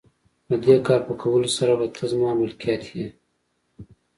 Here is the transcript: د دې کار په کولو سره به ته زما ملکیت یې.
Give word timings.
د 0.49 0.51
دې 0.65 0.75
کار 0.87 1.01
په 1.07 1.13
کولو 1.21 1.47
سره 1.57 1.73
به 1.79 1.87
ته 1.95 2.03
زما 2.11 2.31
ملکیت 2.41 2.83
یې. 2.95 3.07